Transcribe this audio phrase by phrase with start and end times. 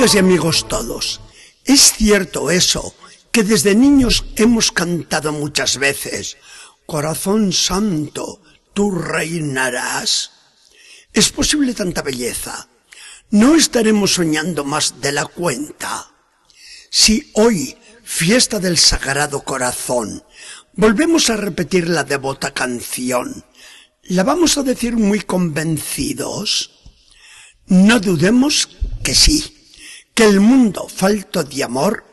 [0.00, 1.20] Amigas y amigos todos,
[1.66, 2.94] es cierto eso
[3.30, 6.38] que desde niños hemos cantado muchas veces,
[6.86, 8.40] Corazón Santo,
[8.72, 10.30] tú reinarás.
[11.12, 12.66] ¿Es posible tanta belleza?
[13.28, 16.10] ¿No estaremos soñando más de la cuenta?
[16.88, 20.24] Si hoy, fiesta del Sagrado Corazón,
[20.72, 23.44] volvemos a repetir la devota canción,
[24.04, 26.70] ¿la vamos a decir muy convencidos?
[27.66, 28.66] No dudemos
[29.04, 29.58] que sí
[30.20, 32.04] que el mundo falto de amor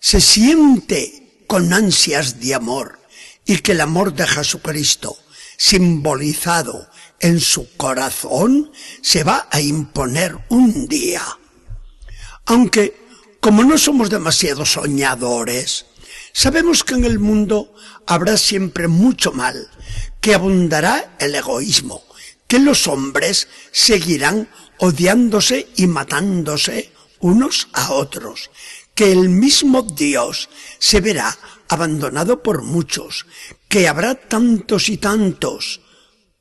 [0.00, 2.98] se siente con ansias de amor
[3.46, 5.16] y que el amor de Jesucristo,
[5.56, 6.88] simbolizado
[7.20, 8.72] en su corazón,
[9.02, 11.22] se va a imponer un día.
[12.46, 12.96] Aunque,
[13.38, 15.86] como no somos demasiado soñadores,
[16.32, 17.72] sabemos que en el mundo
[18.04, 19.70] habrá siempre mucho mal,
[20.20, 22.02] que abundará el egoísmo,
[22.48, 26.93] que los hombres seguirán odiándose y matándose
[27.24, 28.50] unos a otros,
[28.94, 31.34] que el mismo Dios se verá
[31.68, 33.24] abandonado por muchos,
[33.66, 35.80] que habrá tantos y tantos.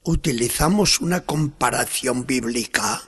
[0.03, 3.01] Utilizamos una comparación bíblica,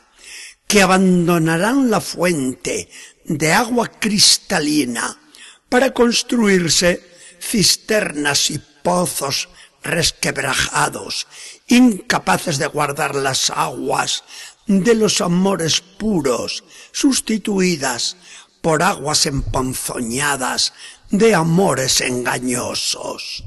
[0.67, 2.89] que abandonarán la fuente
[3.25, 5.19] de agua cristalina
[5.67, 7.05] para construirse
[7.41, 9.49] cisternas y pozos
[9.83, 11.27] resquebrajados,
[11.67, 14.23] incapaces de guardar las aguas
[14.67, 18.17] de los amores puros, sustituidas
[18.61, 20.73] por aguas emponzoñadas
[21.11, 23.43] de amores engañosos.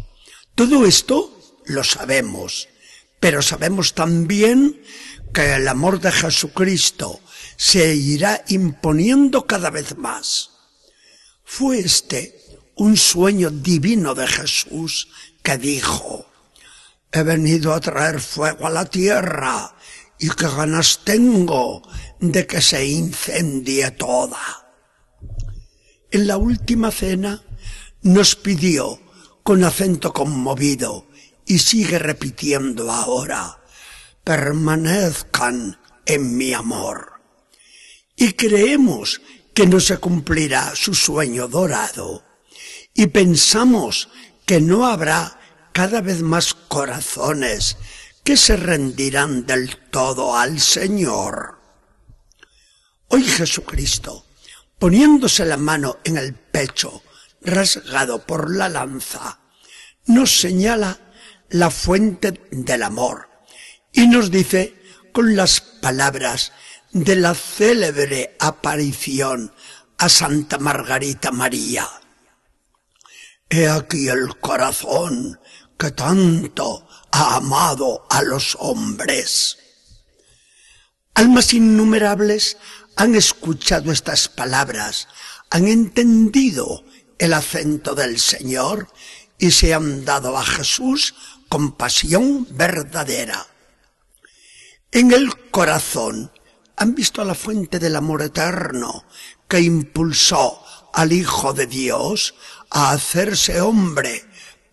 [0.54, 2.68] Todo esto lo sabemos,
[3.20, 4.80] pero sabemos también
[5.32, 7.20] que el amor de Jesucristo
[7.56, 10.50] se irá imponiendo cada vez más.
[11.44, 12.40] Fue este
[12.76, 15.08] un sueño divino de Jesús
[15.42, 16.26] que dijo,
[17.10, 19.74] he venido a traer fuego a la tierra
[20.18, 21.82] y qué ganas tengo
[22.20, 24.38] de que se incendie toda.
[26.10, 27.42] En la última cena
[28.02, 29.00] nos pidió
[29.42, 31.06] con acento conmovido
[31.46, 33.62] y sigue repitiendo ahora,
[34.24, 37.20] permanezcan en mi amor.
[38.16, 39.20] Y creemos
[39.54, 42.24] que no se cumplirá su sueño dorado
[42.94, 44.08] y pensamos
[44.44, 45.38] que no habrá
[45.72, 47.76] cada vez más corazones
[48.28, 51.58] que se rendirán del todo al Señor.
[53.08, 54.26] Hoy Jesucristo,
[54.78, 57.02] poniéndose la mano en el pecho,
[57.40, 59.40] rasgado por la lanza,
[60.08, 60.98] nos señala
[61.48, 63.30] la fuente del amor
[63.94, 64.74] y nos dice
[65.14, 66.52] con las palabras
[66.92, 69.54] de la célebre aparición
[69.96, 71.88] a Santa Margarita María.
[73.48, 75.40] He aquí el corazón
[75.78, 76.87] que tanto
[77.18, 79.58] ha amado a los hombres.
[81.14, 82.58] Almas innumerables
[82.94, 85.08] han escuchado estas palabras,
[85.50, 86.84] han entendido
[87.18, 88.88] el acento del Señor
[89.36, 91.16] y se han dado a Jesús
[91.48, 93.48] con pasión verdadera.
[94.92, 96.30] En el corazón
[96.76, 99.04] han visto la fuente del amor eterno
[99.48, 100.62] que impulsó
[100.94, 102.36] al Hijo de Dios
[102.70, 104.24] a hacerse hombre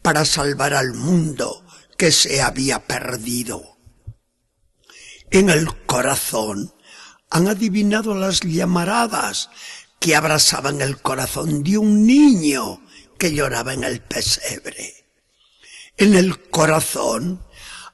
[0.03, 1.64] para salvar al mundo
[1.97, 3.77] que se había perdido.
[5.31, 6.73] En el corazón
[7.29, 9.49] han adivinado las llamaradas
[9.99, 12.81] que abrazaban el corazón de un niño
[13.17, 15.05] que lloraba en el pesebre.
[15.97, 17.43] En el corazón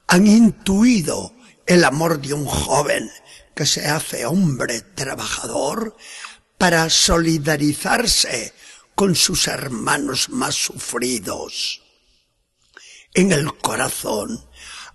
[0.08, 1.34] han intuido
[1.66, 3.10] el amor de un joven
[3.56, 5.96] que se hace hombre trabajador
[6.58, 8.54] para solidarizarse
[8.96, 11.82] con sus hermanos más sufridos
[13.14, 14.46] en el corazón.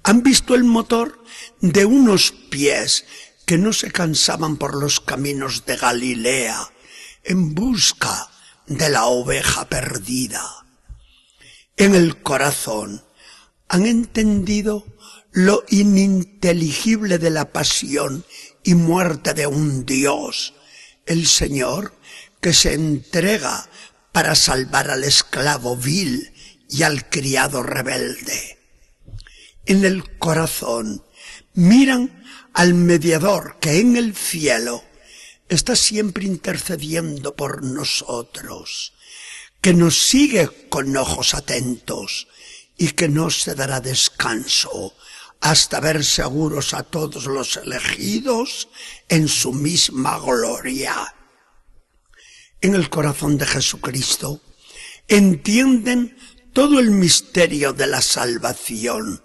[0.03, 1.22] Han visto el motor
[1.60, 3.04] de unos pies
[3.44, 6.71] que no se cansaban por los caminos de Galilea
[7.24, 8.28] en busca
[8.66, 10.66] de la oveja perdida.
[11.77, 13.04] En el corazón
[13.68, 14.86] han entendido
[15.33, 18.24] lo ininteligible de la pasión
[18.63, 20.54] y muerte de un Dios,
[21.04, 21.92] el Señor,
[22.41, 23.68] que se entrega
[24.13, 26.33] para salvar al esclavo vil
[26.68, 28.59] y al criado rebelde.
[29.65, 31.04] En el corazón
[31.54, 34.83] miran al mediador que en el cielo
[35.48, 38.95] está siempre intercediendo por nosotros,
[39.60, 42.28] que nos sigue con ojos atentos
[42.77, 44.95] y que no se dará descanso
[45.41, 48.68] hasta ver seguros a todos los elegidos
[49.09, 51.15] en su misma gloria.
[52.60, 54.41] En el corazón de Jesucristo
[55.09, 56.16] entienden
[56.56, 59.22] todo el misterio de la salvación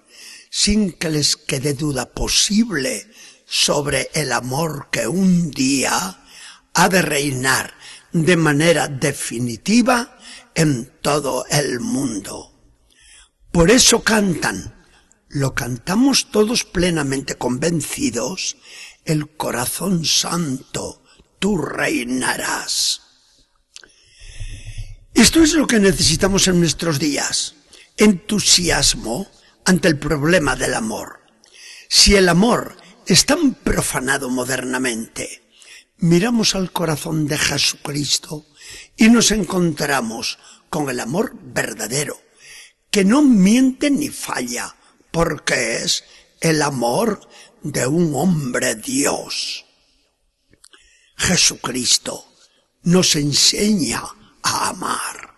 [0.49, 3.09] sin que les quede duda posible
[3.45, 6.25] sobre el amor que un día
[6.73, 7.73] ha de reinar
[8.11, 10.17] de manera definitiva
[10.55, 12.51] en todo el mundo.
[13.53, 14.85] Por eso cantan,
[15.29, 18.57] lo cantamos todos plenamente convencidos,
[19.05, 21.01] el corazón santo,
[21.39, 23.00] tú reinarás.
[25.21, 27.53] Esto es lo que necesitamos en nuestros días,
[27.95, 29.29] entusiasmo
[29.65, 31.19] ante el problema del amor.
[31.87, 32.75] Si el amor
[33.05, 35.43] es tan profanado modernamente,
[35.97, 38.47] miramos al corazón de Jesucristo
[38.97, 40.39] y nos encontramos
[40.71, 42.19] con el amor verdadero,
[42.89, 44.75] que no miente ni falla,
[45.11, 46.03] porque es
[46.39, 47.29] el amor
[47.61, 49.65] de un hombre Dios.
[51.15, 52.25] Jesucristo
[52.81, 54.01] nos enseña
[54.43, 55.35] a amar.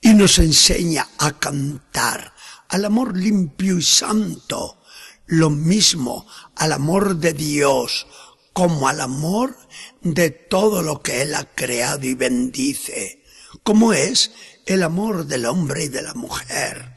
[0.00, 2.34] Y nos enseña a cantar
[2.68, 4.82] al amor limpio y santo,
[5.26, 6.26] lo mismo
[6.56, 8.06] al amor de Dios
[8.52, 9.56] como al amor
[10.02, 13.22] de todo lo que Él ha creado y bendice,
[13.62, 14.32] como es
[14.66, 16.96] el amor del hombre y de la mujer,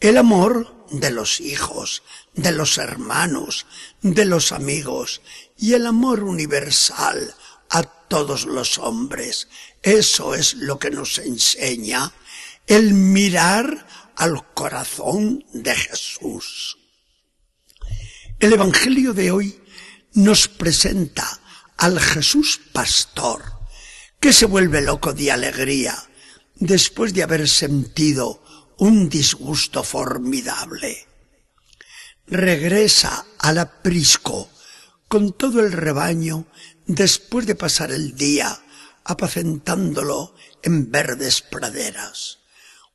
[0.00, 2.02] el amor de los hijos,
[2.34, 3.66] de los hermanos,
[4.00, 5.20] de los amigos
[5.58, 7.34] y el amor universal
[8.12, 9.48] todos los hombres.
[9.82, 12.12] Eso es lo que nos enseña
[12.66, 13.86] el mirar
[14.16, 16.76] al corazón de Jesús.
[18.38, 19.58] El Evangelio de hoy
[20.12, 21.40] nos presenta
[21.78, 23.42] al Jesús pastor,
[24.20, 25.96] que se vuelve loco de alegría
[26.56, 28.44] después de haber sentido
[28.76, 31.06] un disgusto formidable.
[32.26, 34.50] Regresa al aprisco
[35.08, 36.46] con todo el rebaño
[36.86, 38.62] después de pasar el día
[39.04, 42.38] apacentándolo en verdes praderas.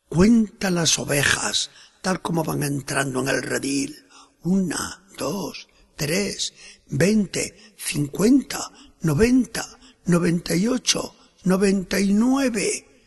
[0.10, 1.69] Cuenta las ovejas
[2.01, 4.06] tal como van entrando en el redil.
[4.44, 6.54] Una, dos, tres,
[6.88, 9.68] veinte, cincuenta, noventa,
[10.06, 13.04] noventa y ocho, noventa y nueve.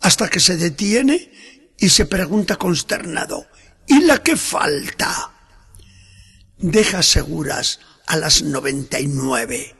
[0.00, 3.46] Hasta que se detiene y se pregunta consternado,
[3.86, 5.34] ¿y la que falta?
[6.56, 9.76] Deja seguras a las noventa y nueve.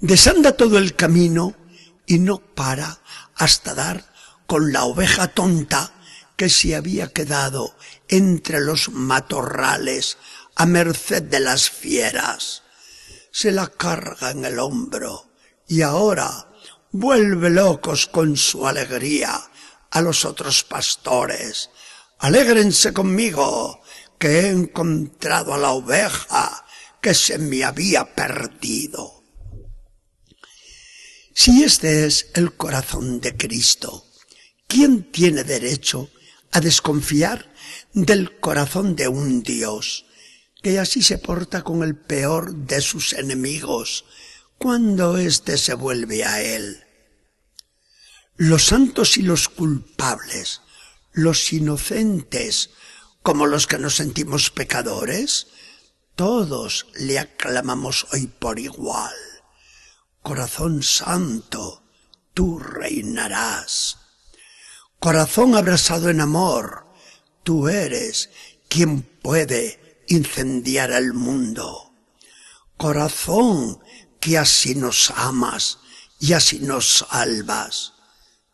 [0.00, 1.54] Desanda todo el camino
[2.04, 3.00] y no para
[3.34, 4.04] hasta dar
[4.46, 5.94] con la oveja tonta
[6.36, 7.74] que se había quedado
[8.08, 10.18] entre los matorrales
[10.54, 12.62] a merced de las fieras.
[13.30, 15.30] Se la carga en el hombro
[15.66, 16.52] y ahora
[16.92, 19.50] vuelve locos con su alegría
[19.90, 21.70] a los otros pastores.
[22.18, 23.80] Alégrense conmigo,
[24.18, 26.66] que he encontrado a la oveja
[27.00, 29.15] que se me había perdido.
[31.38, 34.06] Si este es el corazón de Cristo,
[34.66, 36.08] ¿quién tiene derecho
[36.50, 37.52] a desconfiar
[37.92, 40.06] del corazón de un Dios
[40.62, 44.06] que así se porta con el peor de sus enemigos
[44.56, 46.82] cuando éste se vuelve a él?
[48.36, 50.62] Los santos y los culpables,
[51.12, 52.70] los inocentes
[53.20, 55.48] como los que nos sentimos pecadores,
[56.14, 59.25] todos le aclamamos hoy por igual.
[60.26, 61.84] Corazón santo,
[62.34, 63.96] tú reinarás.
[64.98, 66.88] Corazón abrasado en amor,
[67.44, 68.30] tú eres
[68.66, 71.92] quien puede incendiar el mundo.
[72.76, 73.78] Corazón
[74.18, 75.78] que así nos amas
[76.18, 77.92] y así nos salvas.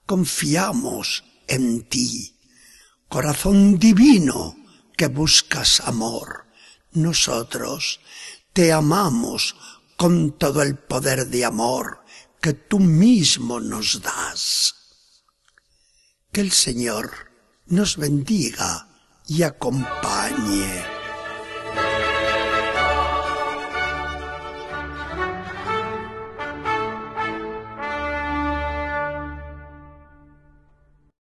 [0.04, 2.38] Confiamos en ti.
[3.08, 4.58] Corazón divino
[4.94, 6.44] que buscas amor.
[6.92, 8.00] Nosotros
[8.52, 9.56] te amamos
[10.02, 12.02] con todo el poder de amor
[12.40, 14.74] que tú mismo nos das.
[16.32, 17.30] Que el Señor
[17.66, 18.88] nos bendiga
[19.28, 20.91] y acompañe.